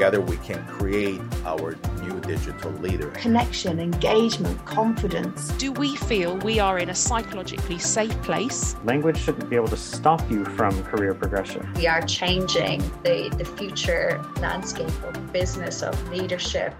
[0.00, 3.10] together we can create our new digital leader.
[3.10, 5.48] Connection, engagement, confidence.
[5.58, 8.76] Do we feel we are in a psychologically safe place?
[8.82, 11.70] Language shouldn't be able to stop you from career progression.
[11.74, 16.72] We are changing the, the future landscape of business, of leadership.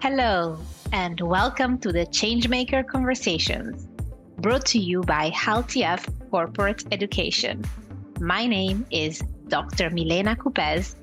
[0.00, 0.58] Hello,
[0.90, 3.88] and welcome to the Changemaker Conversations,
[4.38, 7.62] brought to you by Hult EF Corporate Education.
[8.20, 9.90] My name is Dr.
[9.90, 10.94] Milena Coupez,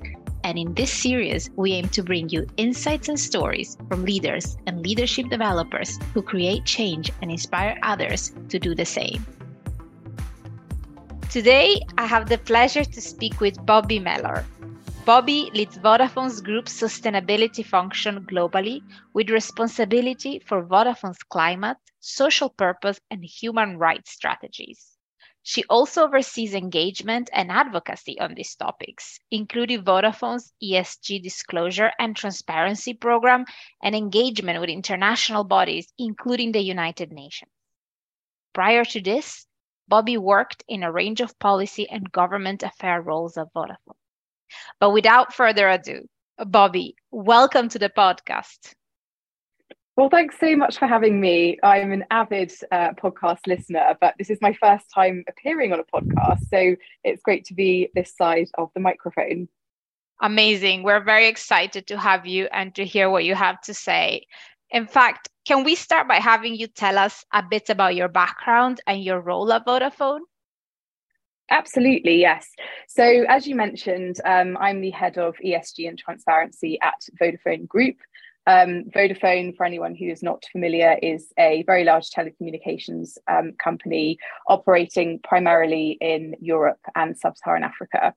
[0.44, 4.82] and in this series, we aim to bring you insights and stories from leaders and
[4.82, 9.24] leadership developers who create change and inspire others to do the same.
[11.30, 14.44] Today, I have the pleasure to speak with Bobbie Mellor.
[15.04, 18.82] Bobbie leads Vodafone's group sustainability function globally
[19.14, 24.89] with responsibility for Vodafone's climate, social purpose, and human rights strategies.
[25.42, 32.94] She also oversees engagement and advocacy on these topics, including Vodafone's ESG disclosure and transparency
[32.94, 33.46] program
[33.82, 37.50] and engagement with international bodies, including the United Nations.
[38.52, 39.46] Prior to this,
[39.88, 43.96] Bobbie worked in a range of policy and government affair roles at Vodafone.
[44.78, 48.74] But without further ado, Bobbie, welcome to the podcast.
[49.96, 51.58] Well, thanks so much for having me.
[51.62, 55.84] I'm an avid uh, podcast listener, but this is my first time appearing on a
[55.84, 56.48] podcast.
[56.48, 59.48] So it's great to be this side of the microphone.
[60.22, 60.84] Amazing.
[60.84, 64.26] We're very excited to have you and to hear what you have to say.
[64.70, 68.80] In fact, can we start by having you tell us a bit about your background
[68.86, 70.20] and your role at Vodafone?
[71.50, 72.48] Absolutely, yes.
[72.86, 77.96] So, as you mentioned, um, I'm the head of ESG and transparency at Vodafone Group.
[78.50, 84.18] Um, Vodafone, for anyone who is not familiar, is a very large telecommunications um, company
[84.48, 88.12] operating primarily in Europe and sub Saharan Africa.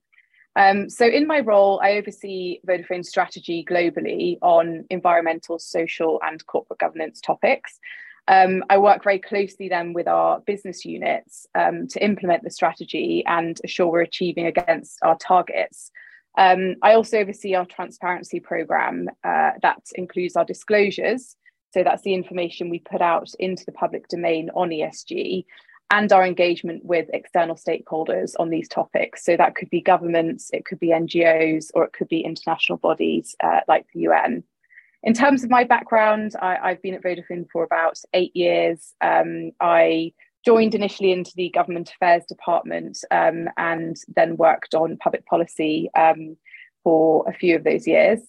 [0.56, 6.80] Um, so, in my role, I oversee Vodafone's strategy globally on environmental, social, and corporate
[6.80, 7.80] governance topics.
[8.27, 13.23] Um, I work very closely then with our business units um, to implement the strategy
[13.27, 15.92] and assure we're achieving against our targets.
[16.38, 21.36] Um, I also oversee our transparency program uh, that includes our disclosures.
[21.73, 25.45] So that's the information we put out into the public domain on ESG
[25.92, 29.23] and our engagement with external stakeholders on these topics.
[29.23, 33.36] So that could be governments, it could be NGOs, or it could be international bodies
[33.43, 34.43] uh, like the UN.
[35.04, 38.93] In terms of my background, I, have been at Vodafone for about eight years.
[39.02, 40.14] Um, I
[40.45, 46.37] joined initially into the government affairs department um, and then worked on public policy um,
[46.83, 48.20] for a few of those years.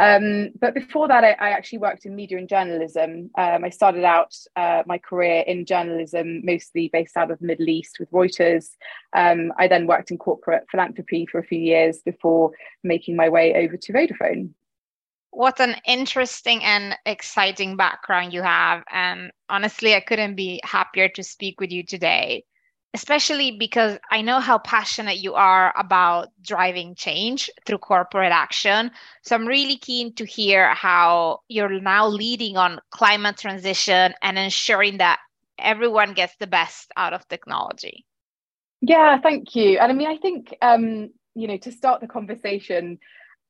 [0.00, 3.30] Um, but before that, I, I, actually worked in media and journalism.
[3.36, 7.68] Um, I started out uh, my career in journalism, mostly based out of the Middle
[7.68, 8.70] East with Reuters.
[9.14, 12.52] Um, I then worked in corporate philanthropy for a few years before
[12.82, 14.50] making my way over to Vodafone
[15.32, 18.84] what an interesting and exciting background you have.
[18.92, 22.44] And honestly, I couldn't be happier to speak with you today,
[22.92, 28.90] especially because I know how passionate you are about driving change through corporate action.
[29.22, 34.98] So I'm really keen to hear how you're now leading on climate transition and ensuring
[34.98, 35.18] that
[35.58, 38.04] everyone gets the best out of technology.
[38.82, 39.78] Yeah, thank you.
[39.78, 42.98] And I mean, I think, um, you know, to start the conversation,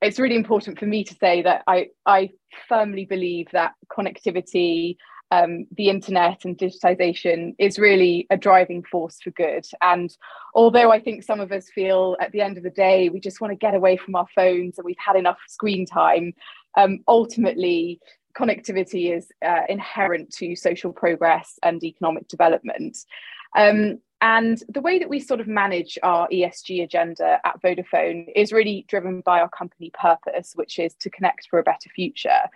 [0.03, 2.31] it's really important for me to say that I, I
[2.69, 4.97] firmly believe that connectivity,
[5.31, 9.65] um, the internet and digitization is really a driving force for good.
[9.81, 10.15] And
[10.55, 13.41] although I think some of us feel at the end of the day, we just
[13.41, 16.35] want to get away from our phones and we've had enough screen time,
[16.77, 18.01] um, ultimately,
[18.37, 22.99] connectivity is uh, inherent to social progress and economic development.
[23.57, 28.53] Um, and the way that we sort of manage our ESG agenda at Vodafone is
[28.53, 32.49] really driven by our company purpose, which is to connect for a better future.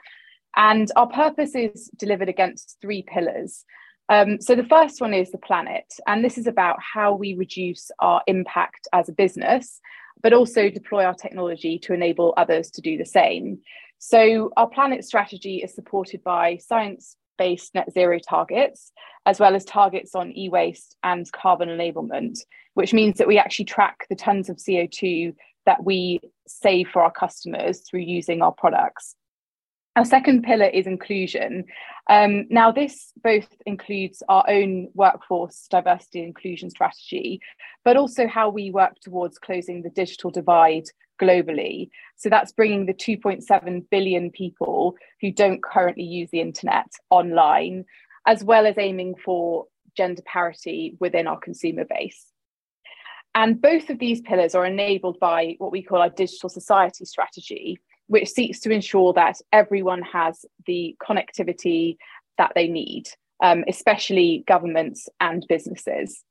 [0.55, 3.65] And our purpose is delivered against three pillars.
[4.09, 7.91] Um, so the first one is the planet, and this is about how we reduce
[7.99, 9.81] our impact as a business,
[10.23, 13.59] but also deploy our technology to enable others to do the same.
[13.99, 18.93] So our planet strategy is supported by science based net zero targets,
[19.25, 22.39] as well as targets on e waste and carbon enablement,
[22.75, 25.35] which means that we actually track the tons of CO2
[25.67, 29.17] that we save for our customers through using our products.
[29.97, 31.65] Our second pillar is inclusion.
[32.11, 37.41] Um, now, this both includes our own workforce diversity and inclusion strategy,
[37.83, 40.85] but also how we work towards closing the digital divide
[41.21, 41.89] globally.
[42.17, 47.87] So that's bringing the 2.7 billion people who don't currently use the internet online,
[48.27, 49.65] as well as aiming for
[49.97, 52.33] gender parity within our consumer base.
[53.35, 57.81] And both of these pillars are enabled by what we call our digital society strategy,
[58.09, 61.97] which seeks to ensure that everyone has the connectivity
[62.39, 63.09] that they need,
[63.43, 66.23] um, especially governments and businesses.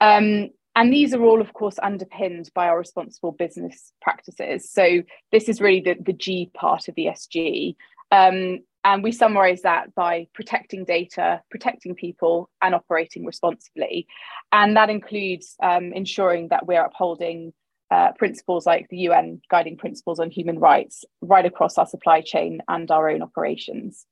[0.00, 4.70] Um, and these are all, of course, underpinned by our responsible business practices.
[4.70, 5.02] So
[5.32, 7.76] this is really the, the G part of ESG.
[8.12, 14.06] Um, and we summarize that by protecting data, protecting people, and operating responsibly.
[14.52, 17.52] And that includes um, ensuring that we're upholding
[17.90, 22.60] uh, principles like the UN guiding principles on human rights right across our supply chain
[22.68, 24.06] and our own operations.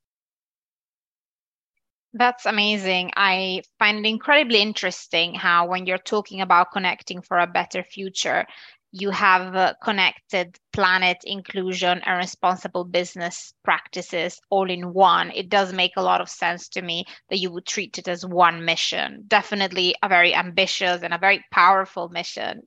[2.16, 3.10] That's amazing.
[3.16, 8.46] I find it incredibly interesting how, when you're talking about connecting for a better future,
[8.92, 15.32] you have uh, connected planet inclusion and responsible business practices all in one.
[15.32, 18.24] It does make a lot of sense to me that you would treat it as
[18.24, 19.24] one mission.
[19.26, 22.62] Definitely a very ambitious and a very powerful mission.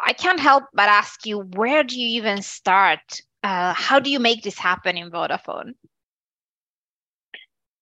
[0.00, 3.22] I can't help but ask you, where do you even start?
[3.42, 5.74] Uh, how do you make this happen in Vodafone?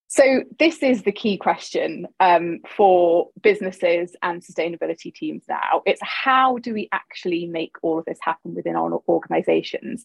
[0.09, 5.83] So, this is the key question um, for businesses and sustainability teams now.
[5.85, 10.05] It's how do we actually make all of this happen within our organizations?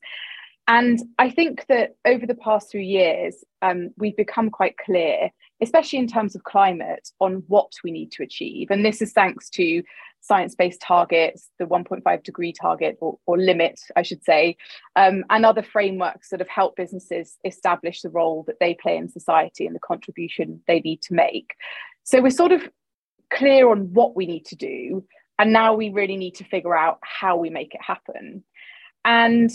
[0.68, 5.30] And I think that over the past few years, um, we've become quite clear,
[5.62, 8.70] especially in terms of climate, on what we need to achieve.
[8.70, 9.84] And this is thanks to
[10.22, 14.56] science based targets, the 1.5 degree target or, or limit, I should say,
[14.96, 19.10] um, and other frameworks that have helped businesses establish the role that they play in
[19.10, 21.56] society and the contribution they need to make.
[22.04, 22.70] So we're sort of
[23.34, 25.04] clear on what we need to do.
[25.40, 28.44] And now we really need to figure out how we make it happen.
[29.04, 29.50] And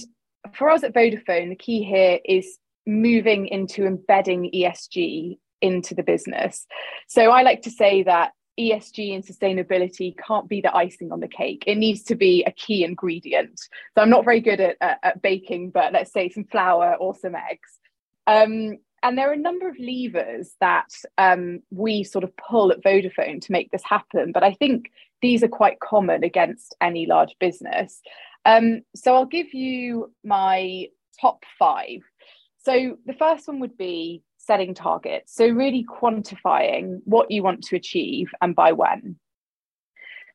[0.54, 6.66] for us at Vodafone, the key here is moving into embedding ESG into the business.
[7.08, 11.28] So I like to say that ESG and sustainability can't be the icing on the
[11.28, 11.64] cake.
[11.66, 13.60] It needs to be a key ingredient.
[13.94, 17.14] So I'm not very good at, at, at baking, but let's say some flour or
[17.14, 17.78] some eggs.
[18.26, 20.88] Um, and there are a number of levers that
[21.18, 24.32] um, we sort of pull at Vodafone to make this happen.
[24.32, 24.90] But I think
[25.22, 28.00] these are quite common against any large business.
[28.46, 30.86] Um, so I'll give you my
[31.20, 32.00] top five.
[32.58, 35.34] So the first one would be setting targets.
[35.34, 39.16] So, really quantifying what you want to achieve and by when.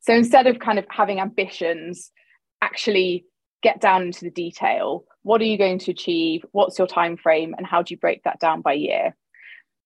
[0.02, 2.12] So, instead of kind of having ambitions,
[2.62, 3.26] actually
[3.64, 5.06] get down into the detail.
[5.24, 6.44] What are you going to achieve?
[6.52, 7.54] What's your time frame?
[7.58, 9.16] And how do you break that down by year?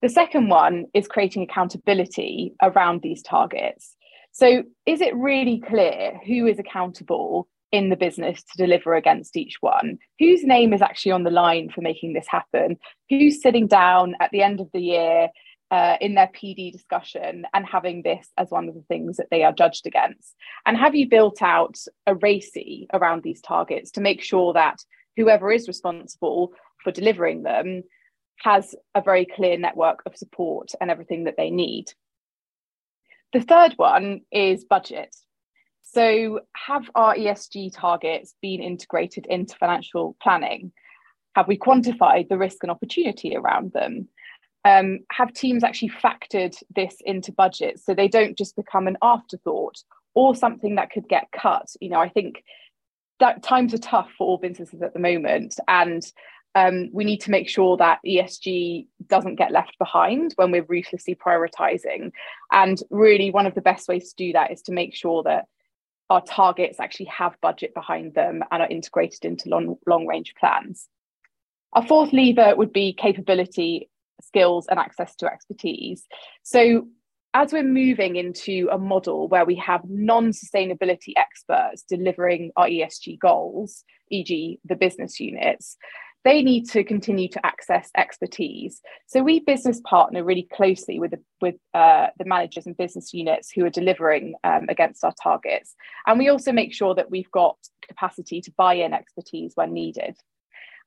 [0.01, 3.95] The second one is creating accountability around these targets.
[4.31, 9.57] So, is it really clear who is accountable in the business to deliver against each
[9.62, 9.98] one?
[10.19, 12.77] Whose name is actually on the line for making this happen?
[13.10, 15.30] Who's sitting down at the end of the year
[15.72, 19.44] uh, in their PD discussion and having this as one of the things that they
[19.44, 20.36] are judged against?
[20.66, 21.77] And have you built out
[22.07, 24.77] a RACI around these targets to make sure that
[25.18, 27.83] whoever is responsible for delivering them
[28.39, 31.92] has a very clear network of support and everything that they need?
[33.33, 35.13] The third one is budget.
[35.88, 40.72] So, have our ESG targets been integrated into financial planning?
[41.36, 44.10] Have we quantified the risk and opportunity around them?
[44.66, 49.76] Um, have teams actually factored this into budgets so they don't just become an afterthought
[50.16, 51.68] or something that could get cut?
[51.80, 52.44] You know, I think
[53.20, 56.04] that times are tough for all businesses at the moment, and
[56.56, 61.15] um, we need to make sure that ESG doesn't get left behind when we're ruthlessly
[61.15, 62.12] prioritizing.
[62.51, 65.46] And really, one of the best ways to do that is to make sure that
[66.10, 70.88] our targets actually have budget behind them and are integrated into long, long range plans.
[71.74, 73.90] Our fourth lever would be capability,
[74.22, 76.06] skills, and access to expertise.
[76.44, 76.88] So,
[77.34, 83.20] as we're moving into a model where we have non sustainability experts delivering our ESG
[83.20, 85.76] goals, e.g., the business units,
[86.25, 88.82] they need to continue to access expertise.
[89.08, 93.51] So we business partner really closely with the, with uh, the managers and business units
[93.51, 97.55] who are delivering um, against our targets, and we also make sure that we've got
[97.88, 100.17] capacity to buy in expertise when needed.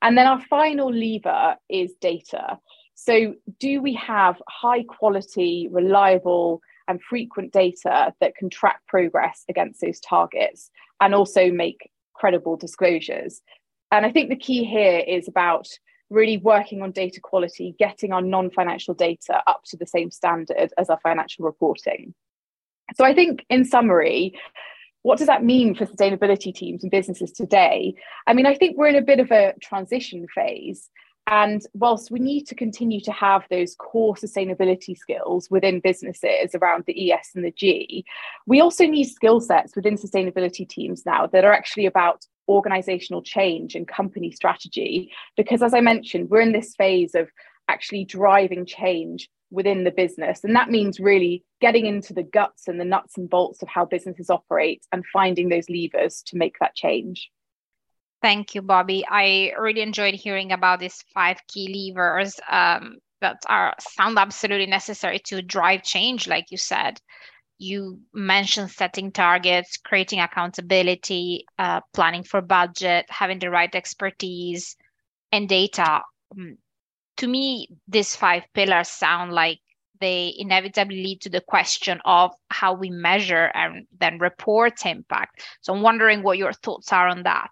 [0.02, 2.58] And then our final lever is data.
[2.94, 9.80] So do we have high quality, reliable, and frequent data that can track progress against
[9.80, 13.40] those targets and also make credible disclosures
[13.90, 15.68] and I think the key here is about
[16.10, 20.72] really working on data quality, getting our non financial data up to the same standard
[20.76, 22.14] as our financial reporting.
[22.94, 24.38] So I think, in summary,
[25.02, 27.94] what does that mean for sustainability teams and businesses today?
[28.26, 30.88] I mean, I think we're in a bit of a transition phase.
[31.30, 36.84] And whilst we need to continue to have those core sustainability skills within businesses around
[36.86, 38.06] the ES and the G,
[38.46, 43.74] we also need skill sets within sustainability teams now that are actually about organizational change
[43.74, 45.12] and company strategy.
[45.36, 47.28] Because as I mentioned, we're in this phase of
[47.68, 50.44] actually driving change within the business.
[50.44, 53.84] And that means really getting into the guts and the nuts and bolts of how
[53.84, 57.30] businesses operate and finding those levers to make that change.
[58.20, 59.04] Thank you, Bobbie.
[59.08, 65.20] I really enjoyed hearing about these five key levers um, that are sound absolutely necessary
[65.26, 67.00] to drive change, like you said.
[67.58, 74.76] You mentioned setting targets, creating accountability, uh, planning for budget, having the right expertise,
[75.32, 76.02] and data.
[76.32, 76.58] Um,
[77.18, 79.58] to me, these five pillars sound like
[80.00, 85.42] they inevitably lead to the question of how we measure and then report impact.
[85.60, 87.50] So I'm wondering what your thoughts are on that.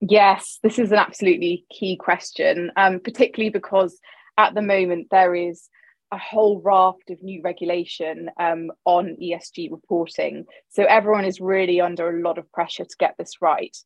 [0.00, 3.98] Yes, this is an absolutely key question, um, particularly because
[4.36, 5.68] at the moment there is
[6.12, 10.46] a whole raft of new regulation um, on ESG reporting.
[10.68, 13.76] So everyone is really under a lot of pressure to get this right.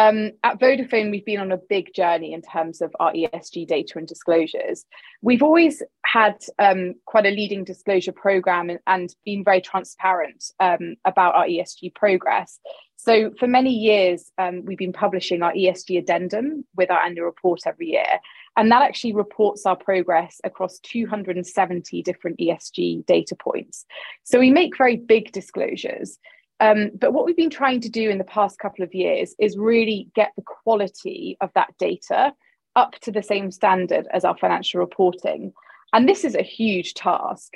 [0.00, 3.98] Um, at Vodafone, we've been on a big journey in terms of our ESG data
[3.98, 4.86] and disclosures.
[5.20, 10.94] We've always had um, quite a leading disclosure program and, and been very transparent um,
[11.04, 12.60] about our ESG progress.
[12.96, 17.60] So, for many years, um, we've been publishing our ESG addendum with our annual report
[17.66, 18.20] every year.
[18.56, 23.84] And that actually reports our progress across 270 different ESG data points.
[24.24, 26.18] So, we make very big disclosures.
[26.60, 29.56] Um, but what we've been trying to do in the past couple of years is
[29.56, 32.34] really get the quality of that data
[32.76, 35.52] up to the same standard as our financial reporting.
[35.92, 37.54] And this is a huge task.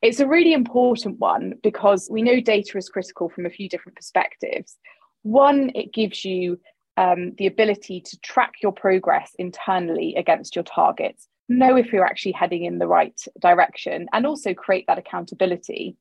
[0.00, 3.96] It's a really important one because we know data is critical from a few different
[3.96, 4.76] perspectives.
[5.22, 6.58] One, it gives you
[6.96, 12.32] um, the ability to track your progress internally against your targets, know if you're actually
[12.32, 15.96] heading in the right direction, and also create that accountability.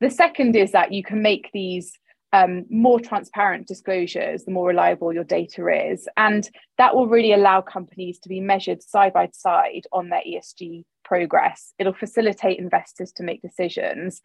[0.00, 1.92] The second is that you can make these
[2.32, 6.08] um, more transparent disclosures, the more reliable your data is.
[6.16, 10.84] And that will really allow companies to be measured side by side on their ESG
[11.04, 11.72] progress.
[11.78, 14.20] It'll facilitate investors to make decisions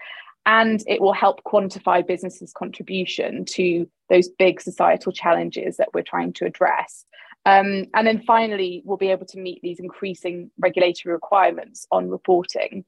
[0.45, 6.33] and it will help quantify businesses' contribution to those big societal challenges that we're trying
[6.33, 7.05] to address.
[7.45, 12.85] Um, and then finally, we'll be able to meet these increasing regulatory requirements on reporting.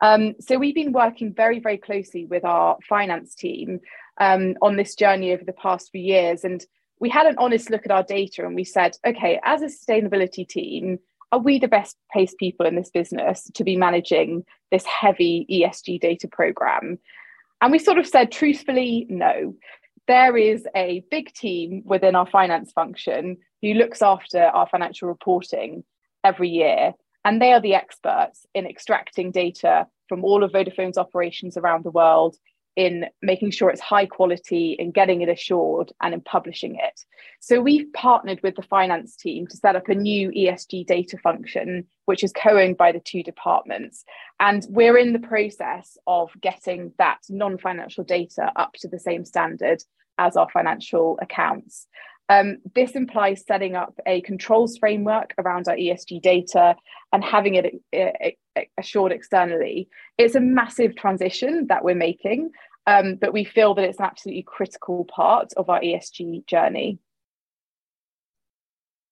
[0.00, 3.80] Um, so we've been working very, very closely with our finance team
[4.20, 6.44] um, on this journey over the past few years.
[6.44, 6.64] And
[7.00, 10.48] we had an honest look at our data and we said, okay, as a sustainability
[10.48, 10.98] team,
[11.30, 16.00] are we the best placed people in this business to be managing this heavy ESG
[16.00, 16.98] data program?
[17.60, 19.54] And we sort of said, truthfully, no.
[20.06, 25.84] There is a big team within our finance function who looks after our financial reporting
[26.24, 26.94] every year.
[27.24, 31.90] And they are the experts in extracting data from all of Vodafone's operations around the
[31.90, 32.36] world
[32.78, 37.00] in making sure it's high quality in getting it assured and in publishing it.
[37.40, 41.88] So we've partnered with the finance team to set up a new ESG data function,
[42.04, 44.04] which is co-owned by the two departments.
[44.38, 49.82] And we're in the process of getting that non-financial data up to the same standard
[50.16, 51.88] as our financial accounts.
[52.28, 56.76] Um, this implies setting up a controls framework around our ESG data
[57.12, 59.88] and having it uh, uh, assured externally.
[60.18, 62.50] It's a massive transition that we're making,
[62.86, 66.98] um, but we feel that it's an absolutely critical part of our ESG journey.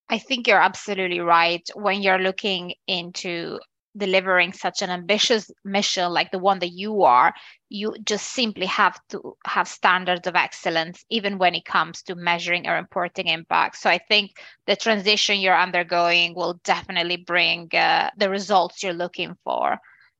[0.08, 1.68] I think you're absolutely right.
[1.74, 3.58] When you're looking into
[3.96, 7.34] delivering such an ambitious mission like the one that you are,
[7.68, 12.66] you just simply have to have standards of excellence, even when it comes to measuring
[12.66, 13.76] or reporting impact.
[13.76, 14.32] So I think
[14.66, 19.78] the transition you're undergoing will definitely bring uh, the results you're looking for.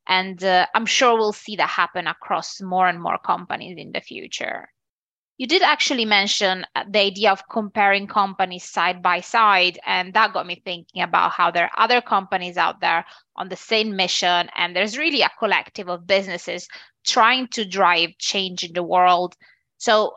[0.08, 4.00] And uh, I'm sure we'll see that happen across more and more companies in the
[4.00, 4.68] future.
[5.38, 9.78] You did actually mention uh, the idea of comparing companies side by side.
[9.84, 13.04] And that got me thinking about how there are other companies out there
[13.36, 14.48] on the same mission.
[14.56, 16.68] And there's really a collective of businesses
[17.06, 19.36] trying to drive change in the world.
[19.78, 20.14] So,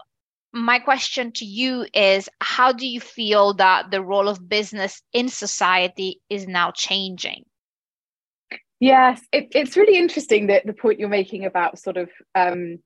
[0.52, 5.30] my question to you is how do you feel that the role of business in
[5.30, 7.44] society is now changing?
[8.80, 12.80] Yes, it, it's really interesting that the point you're making about sort of um,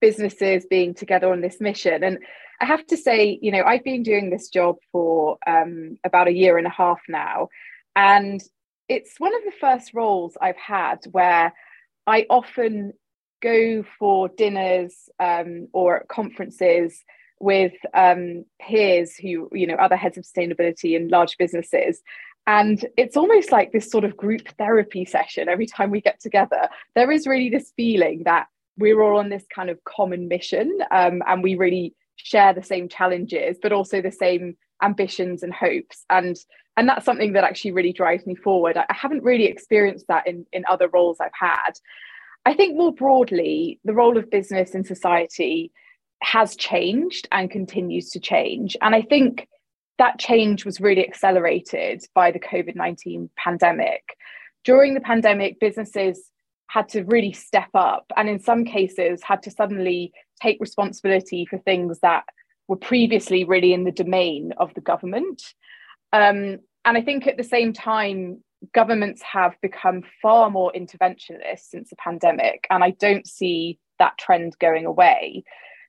[0.00, 2.02] businesses being together on this mission.
[2.02, 2.18] And
[2.60, 6.32] I have to say, you know, I've been doing this job for um, about a
[6.32, 7.48] year and a half now.
[7.94, 8.42] And
[8.88, 11.52] it's one of the first roles I've had where
[12.06, 12.94] I often
[13.40, 17.04] go for dinners um, or conferences
[17.40, 22.02] with um, peers who, you know, other heads of sustainability in large businesses.
[22.46, 26.68] And it's almost like this sort of group therapy session every time we get together.
[26.94, 28.46] There is really this feeling that
[28.78, 32.88] we're all on this kind of common mission um, and we really share the same
[32.88, 36.04] challenges, but also the same ambitions and hopes.
[36.10, 36.36] And
[36.76, 38.76] and that's something that actually really drives me forward.
[38.76, 41.72] I, I haven't really experienced that in, in other roles I've had.
[42.46, 45.72] I think more broadly, the role of business in society
[46.22, 48.76] has changed and continues to change.
[48.80, 49.48] And I think
[49.98, 54.16] that change was really accelerated by the COVID 19 pandemic.
[54.64, 56.30] During the pandemic, businesses
[56.68, 61.58] had to really step up and, in some cases, had to suddenly take responsibility for
[61.58, 62.24] things that
[62.68, 65.42] were previously really in the domain of the government.
[66.12, 68.42] Um, and I think at the same time,
[68.74, 74.56] governments have become far more interventionist since the pandemic, and I don't see that trend
[74.58, 75.44] going away.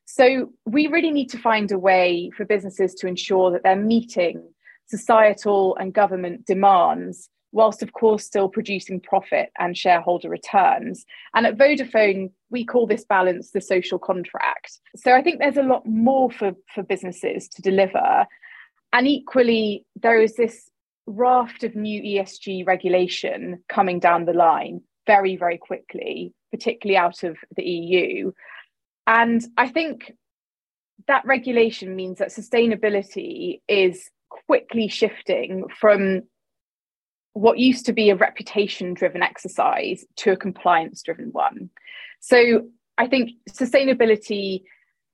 [0.06, 4.44] So we really need to find a way for businesses to ensure that they're meeting
[4.88, 11.06] societal and government demands, whilst of course still producing profit and shareholder returns.
[11.34, 14.80] And at Vodafone, we call this balance the social contract.
[14.96, 18.26] So I think there's a lot more for, for businesses to deliver.
[18.94, 20.70] And equally, there is this
[21.06, 27.38] raft of new ESG regulation coming down the line very, very quickly, particularly out of
[27.56, 28.32] the EU.
[29.08, 30.14] And I think
[31.08, 36.24] that regulation means that sustainability is quickly shifting from
[37.34, 41.70] what used to be a reputation driven exercise to a compliance driven one.
[42.20, 42.68] So
[42.98, 44.64] I think sustainability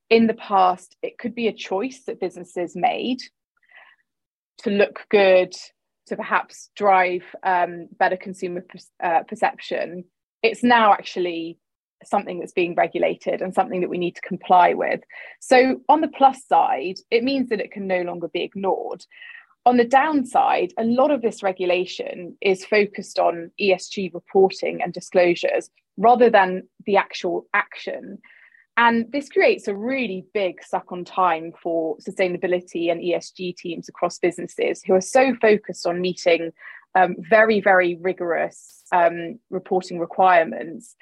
[0.09, 3.19] in the past, it could be a choice that businesses made
[4.59, 5.53] to look good,
[6.07, 10.05] to perhaps drive um, better consumer per- uh, perception.
[10.43, 11.57] It's now actually
[12.03, 15.01] something that's being regulated and something that we need to comply with.
[15.39, 19.03] So, on the plus side, it means that it can no longer be ignored.
[19.65, 25.71] On the downside, a lot of this regulation is focused on ESG reporting and disclosures
[25.97, 28.19] rather than the actual action.
[28.77, 34.19] And this creates a really big suck on time for sustainability and ESG teams across
[34.19, 36.51] businesses who are so focused on meeting
[36.93, 40.95] um, very, very rigorous um, reporting requirements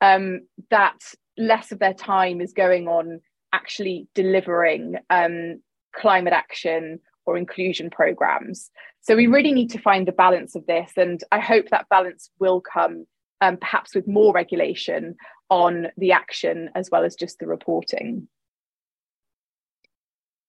[0.00, 0.98] um, that
[1.36, 3.20] less of their time is going on
[3.52, 5.60] actually delivering um,
[5.94, 8.70] climate action or inclusion programs.
[9.02, 12.30] So we really need to find the balance of this, and I hope that balance
[12.38, 13.06] will come
[13.40, 15.14] um, perhaps with more regulation
[15.50, 18.28] on the action as well as just the reporting.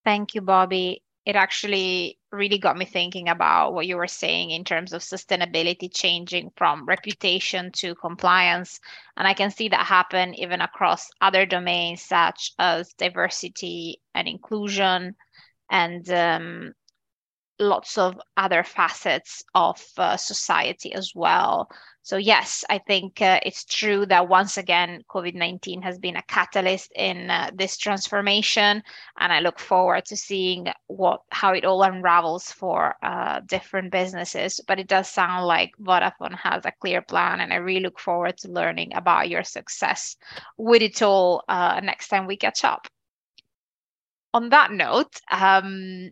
[0.05, 4.63] Thank you, Bobbie it actually really got me thinking about what you were saying in
[4.63, 8.79] terms of sustainability changing from reputation to compliance.
[9.15, 15.15] And I can see that happen even across other domains such as diversity and inclusion
[15.69, 16.73] and um,
[17.59, 21.69] lots of other facets of uh, society as well.
[22.01, 26.23] So, yes, I think uh, it's true that once again, COVID 19 has been a
[26.23, 28.81] catalyst in uh, this transformation.
[29.19, 34.59] And I look forward to seeing what how it all unravels for uh, different businesses.
[34.65, 37.41] But it does sound like Vodafone has a clear plan.
[37.41, 40.15] And I really look forward to learning about your success
[40.57, 42.87] with it all uh, next time we catch up.
[44.33, 46.11] On that note, um,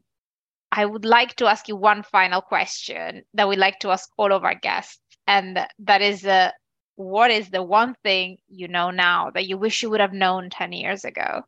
[0.71, 4.33] I would like to ask you one final question that we like to ask all
[4.33, 6.51] of our guests and that is uh,
[6.95, 10.49] what is the one thing you know now that you wish you would have known
[10.49, 11.43] 10 years ago?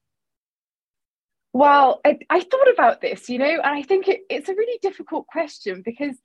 [1.54, 4.78] Well I, I thought about this you know and i think it, it's a really
[4.84, 6.16] difficult question because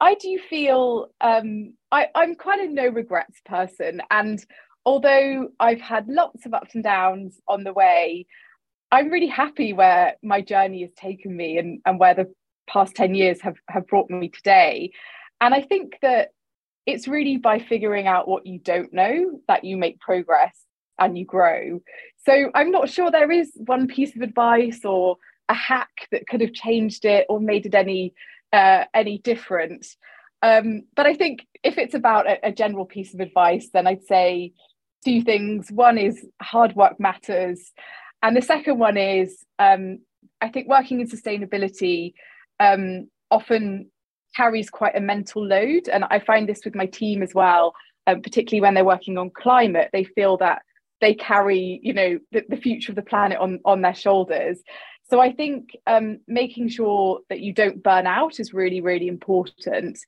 [0.00, 4.44] i do feel um, I, i'm quite a no regrets person and
[4.84, 8.26] although i've had lots of ups and downs on the way
[8.92, 12.32] i'm really happy where my journey has taken me and, and where the
[12.70, 14.92] past 10 years have, have brought me today
[15.40, 16.28] and i think that
[16.86, 20.56] it's really by figuring out what you don't know that you make progress
[20.98, 21.80] and you grow.
[22.24, 25.16] So I'm not sure there is one piece of advice or
[25.48, 28.14] a hack that could have changed it or made it any
[28.52, 29.86] uh, any different.
[30.42, 34.04] Um, but I think if it's about a, a general piece of advice, then I'd
[34.04, 34.52] say
[35.04, 35.70] two things.
[35.70, 37.72] One is hard work matters,
[38.22, 39.98] and the second one is um,
[40.40, 42.14] I think working in sustainability
[42.60, 43.90] um, often
[44.36, 45.88] carries quite a mental load.
[45.88, 47.74] And I find this with my team as well,
[48.06, 50.62] um, particularly when they're working on climate, they feel that
[51.00, 54.60] they carry, you know, the, the future of the planet on, on their shoulders.
[55.10, 59.98] So I think um, making sure that you don't burn out is really, really important.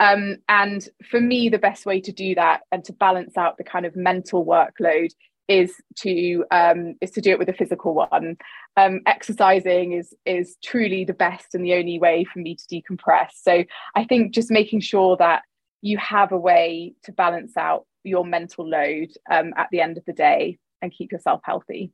[0.00, 3.64] Um, and for me, the best way to do that and to balance out the
[3.64, 5.10] kind of mental workload
[5.48, 8.36] is to um, is to do it with a physical one.
[8.76, 13.30] Um, exercising is is truly the best and the only way for me to decompress.
[13.42, 15.42] So I think just making sure that
[15.82, 20.04] you have a way to balance out your mental load um, at the end of
[20.06, 21.92] the day and keep yourself healthy.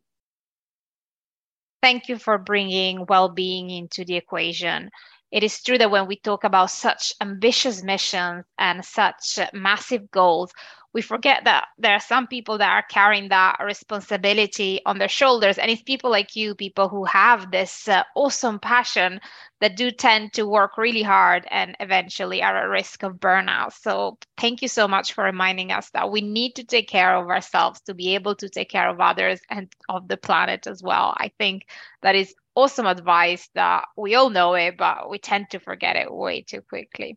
[1.82, 4.90] Thank you for bringing well being into the equation.
[5.32, 10.52] It is true that when we talk about such ambitious missions and such massive goals,
[10.92, 15.58] we forget that there are some people that are carrying that responsibility on their shoulders.
[15.58, 19.20] And it's people like you people who have this uh, awesome passion
[19.60, 23.72] that do tend to work really hard and eventually are at risk of burnout.
[23.72, 27.28] So thank you so much for reminding us that we need to take care of
[27.28, 31.14] ourselves to be able to take care of others and of the planet as well.
[31.16, 31.66] I think
[32.02, 36.12] that is awesome advice that we all know it but we tend to forget it
[36.12, 37.16] way too quickly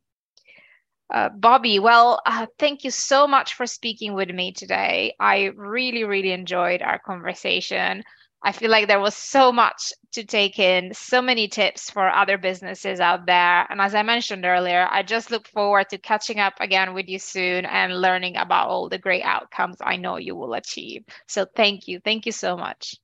[1.14, 5.16] uh, Bobbie, well, uh, thank you so much for speaking with me today.
[5.20, 8.04] I really, really enjoyed our conversation.
[8.44, 12.38] I feel like there was so much to take in, so many tips for other
[12.38, 13.66] businesses out there.
[13.72, 17.20] And as I mentioned earlier, I just look forward to catching up again with you
[17.20, 21.06] soon and learning about all the great outcomes I know you will achieve.
[21.28, 22.00] So thank you.
[22.04, 23.03] Thank you so much.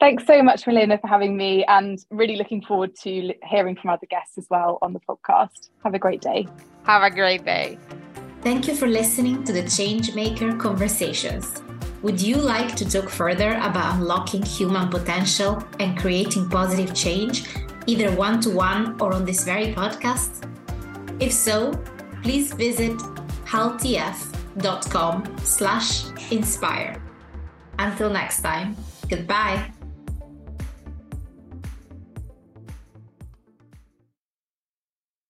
[0.00, 4.06] Thanks so much, Milena, for having me, and really looking forward to hearing from other
[4.06, 5.70] guests as well on the podcast.
[5.82, 6.46] Have a great day.
[6.84, 7.78] Have a great day.
[8.42, 11.62] Thank you for listening to the Changemaker Conversations.
[12.02, 17.48] Would you like to talk further about unlocking human potential and creating positive change,
[17.86, 20.48] either one to one or on this very podcast?
[21.18, 21.72] If so,
[22.22, 22.96] please visit
[23.46, 27.02] hultef.com slash inspire.
[27.80, 28.76] Until next time,
[29.08, 29.72] goodbye.